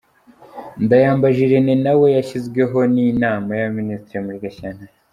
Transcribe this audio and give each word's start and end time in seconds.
Ndayambaje 0.83 1.39
Irenée 1.47 1.77
nawe 1.85 2.05
yashyizweho 2.17 2.77
n’Inama 2.93 3.49
y’abaminisitiri 3.59 4.23
muri 4.25 4.41
Gashyantare. 4.43 4.93